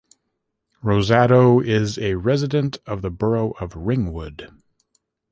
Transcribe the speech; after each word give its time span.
Rosado 0.83 1.63
is 1.63 1.99
a 1.99 2.15
resident 2.15 2.79
of 2.87 3.03
the 3.03 3.11
Borough 3.11 3.51
of 3.59 3.75
Ringwood. 3.75 4.49